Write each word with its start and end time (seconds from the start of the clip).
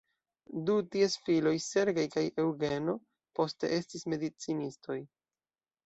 Du 0.69 0.77
ties 0.95 1.17
filoj 1.27 1.53
"Sergej" 1.67 2.07
kaj 2.17 2.25
"Eŭgeno" 2.47 2.99
poste 3.41 3.73
estis 3.79 4.11
medicinistoj. 4.15 5.03